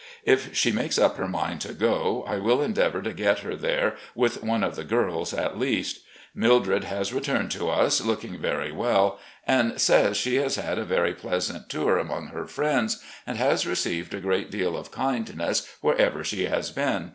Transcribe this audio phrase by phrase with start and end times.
[0.25, 3.97] If she makes up her mind to go, I will endeavour to get her there
[4.15, 5.99] with one of the g^rls, at least.
[6.33, 11.13] Mildred has returned to us, looking very well, and says she has had a very
[11.13, 16.45] pleasant tour among her friends, and has received a great deal of kindness wherever she
[16.45, 17.09] has been.